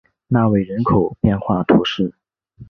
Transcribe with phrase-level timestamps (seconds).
[0.29, 2.11] 纳韦人口变化图示